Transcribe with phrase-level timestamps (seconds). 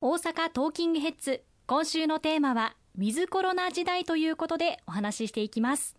[0.00, 1.42] 大阪トーキングヘッズ。
[1.66, 5.96] 今週のテーマはウィズコロナ時代ということでお話ししていきます。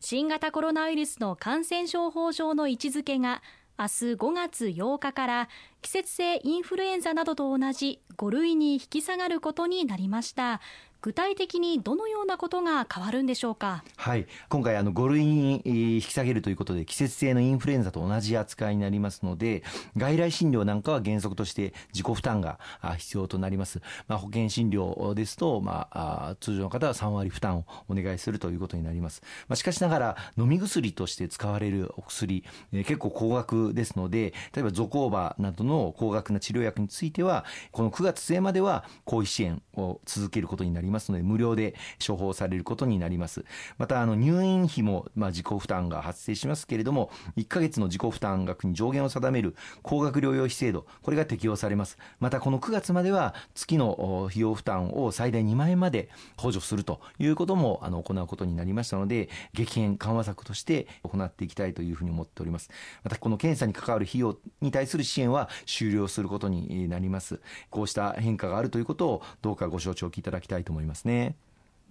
[0.00, 3.42] 新型コロナウイルスの感染症法上の位置づけが
[3.78, 5.48] 明日5月8日から
[5.82, 10.62] 季節性インフルエンザなどと同じ5類に引き下がることになりました。
[11.02, 13.84] 具体的にどのようなことが変わるんでしょうか？
[13.96, 19.62] はい、今回あの5類に引き下げるということで季節性のインフルエンザと同じ扱いになりますので、
[19.96, 22.58] 外来診療なんかは原則として自己負担が
[22.98, 23.80] 必要となります。
[24.08, 29.22] まあ、保険診療ですと、まあ、通常の方は3割負担をお願いするということになります。
[29.48, 40.89] まあ、しかしながら飲み薬として使われるお薬、え、結構高額ですので、例えばゾコーバなどの高額な治療薬については、この9月末までは公費支援を続けることになります。
[40.90, 43.44] りますので、無料で処方されることになります。
[43.78, 51.96] また、あの、入院費も、まあ、自己負担が発生しますけれども、1ヶ月の自己負担額に上限を定める高額療養費制度、これが適用されます。
[52.18, 62.70] また、この9月までは、月の費用負担を最大2万円まで補助するということも、あの、行うことになりましたので、激変緩和策として行っていきたいというふうに思っております。
[63.04, 67.40] また、この検査に関わる費用に対する支援は終了することになります。
[67.70, 70.79] こうした変化があるということを、どうかご承知おきいただきたいと思います。
[70.80, 71.34] 思いますね。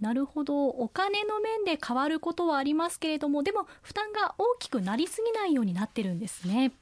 [0.00, 6.72] なるほどお金の面で変わることはありますけれどもでも負担が大きくなりすぎないようになってるんですね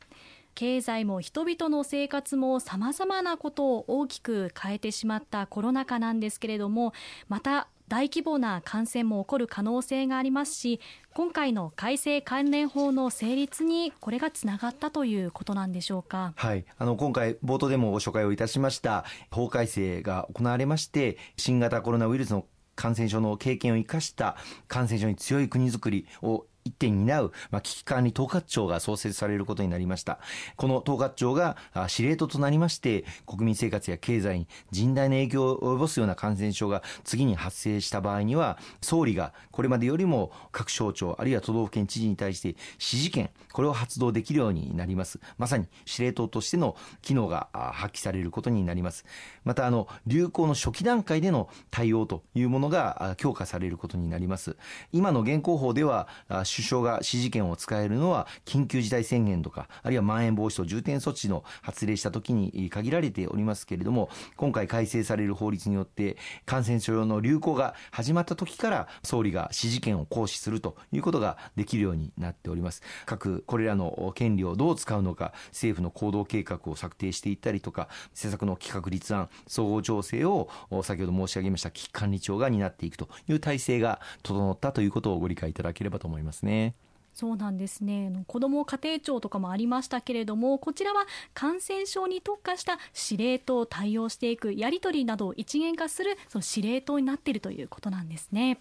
[0.54, 6.92] 経済も人々の生活も様々なことを大きく変えてしまったコロナ禍なんですけれども
[7.28, 10.80] また大規模な感染も起こる可能性がありますし
[11.14, 16.32] 今回の改正関連法の成立にこれがつながったということなんでしょうか？
[16.36, 22.44] はい、あの今回冒頭でもご紹介をいたしました法改正が行われまして新型コロナウイルスの
[22.76, 24.36] 感染症の経験を生かした
[24.68, 30.18] 感染症に強い国づくりを一点担う、まあ、危機管理統括庁が創設されることになりました。
[30.56, 31.56] この統括庁が
[31.88, 45.20] 司令塔となりまして、国民生活や経済に甚大な影響を及ぼすような感染症が次に発生した場合には、総理がこれまでよりも各省庁、あるいは都道府県知事に対して指示権、これを発動できるようになります。
[45.38, 49.04] まさに司令塔としての機能が発揮されることになります。
[49.44, 54.56] また、あの、流行の初期段階での対応というものが強化されることになります。
[54.92, 56.08] 今の現行法では、
[56.58, 66.16] 首相が指示権を使えるのは緊急事態宣言とか、あるいはまん延防止等重点措置の発令した時に限られておりますけれども、今回改正される法律によって
[66.46, 72.82] 感染症用の流行が始まった時から総理が指示権を行使するということができるようになっております。
[73.06, 80.48] 各これらの権利をどう使うのか、政府の行動計画を策定していったりとか、政策の企画立案、総合調整を
[80.82, 86.47] 先ほど申し上げました危機管理庁が担っていくという体制が整ったということをご理解いただければと思いますね。
[86.48, 86.74] ね。
[87.14, 91.04] そうなんですね子ども家庭庁とかもありましたけれどもこちらは
[91.34, 98.60] 感染症に特化した司令塔を対応していくやり取りなどを一元化するその司令塔になっているということなんですね。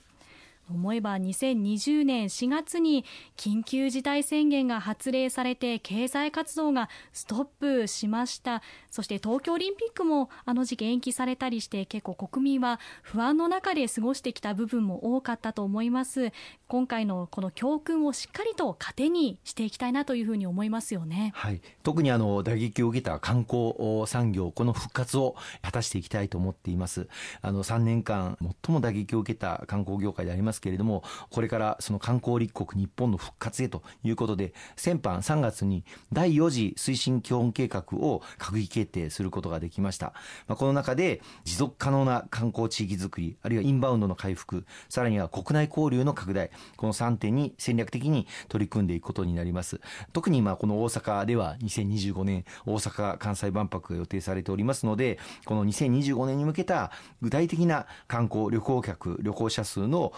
[0.70, 3.06] 思えば2020年4月に
[3.36, 8.62] 緊急事態宣言が発令されて経済活動がストップしました。
[8.90, 16.32] そして東京オリンピックもあの時期延期されたりして結構国民は不安の中で過ごしてきた部分も多かったと思います。
[16.68, 23.74] 今回のこの教訓をしっかりと糧にしていきたいなというふうに思いますよね、はい、特にあの打撃を受けた観光
[24.06, 27.08] 産業この復活を果たしていきたいと思っています。
[27.42, 40.14] あの3年間最も打撃を受けた観光業界でありますますけれども、これからその観光立国日本の復活へということで、先般3月に第4次推進基本計画を閣議決定することができました。
[40.48, 49.80] まあ、この中で持続可能な観光地域づくり、あるいはインバウンドの回復、さらには国内交流の拡大、この3点に戦略的に取り組んでいくことになります。
[50.14, 56.92] 特にまあこの大阪では2025年大阪・関西万博が予定されておりますので、この2025年に向けた
[57.22, 60.14] 具体的な観光旅行客、旅行者数の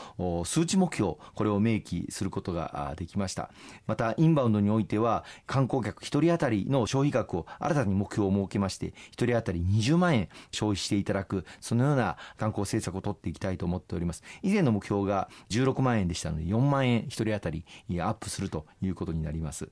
[0.45, 3.51] 数値目標、これを明記することができました。
[3.88, 14.24] また、インバウンドにおいては、観光客1人当たりの消費額を新たに目標を設けまして、1人当たり20万円消費していただく、そのような観光政策を取っていきたいと思っております。
[14.42, 17.63] 以前の目標が16万円でしたので、4万円1人当たり
[18.00, 19.69] アップするということになります。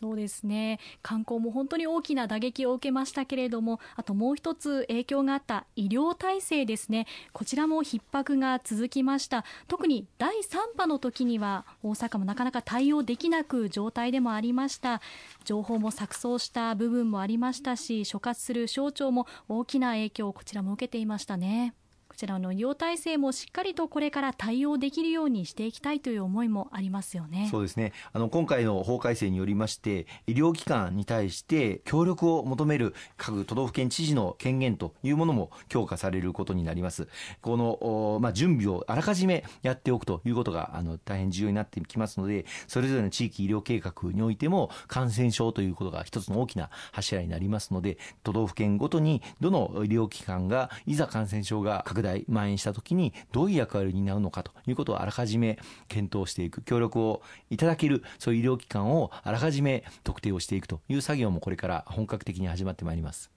[0.00, 0.80] そうですね。
[1.02, 7.06] 観光も本当に大きな打撃を受けましたけれどもあともう一つ影響があった医療体制ですね。
[7.34, 9.44] こちらも逼迫が続きました。
[9.68, 15.02] 特に第3波の時には大阪もなかなか対応できなく状態でもありました。
[15.44, 21.74] 情報も錯綜した部分もありましたし所轄する省庁も大きな影響をこちらも受けていましたね。
[22.20, 27.48] ちらの医療体制もしっかりとこれから対応できるようにしていきたいという思いもありますよね。
[27.50, 27.92] そうですね。
[28.12, 37.08] あの、今回の法改正によりまして、医療機関に対して協力を求める各都道府県知事の権限というものも強化されることになります。
[37.40, 55.58] この、まあ、準備をあらかじめやっておくということが、あの、大変重要になってきますので、それぞれの地域医療計画においても感染症ということが一つの大きな柱になりますので、都道府県ごとにどの医療機関がいざ感染症が拡大、蔓延した時にどういう役割になるのかということをあらかじめ
[55.88, 63.30] 検討していく、協力をいただける、そういう医療機関をあらかじめ特定をしていくという作業もこれから本格的に始まってまいります。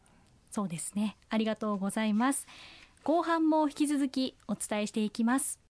[0.52, 1.18] そうですね。
[1.30, 2.48] ありがとうございます。
[3.04, 5.63] 後半も引き続きお伝えしていきます。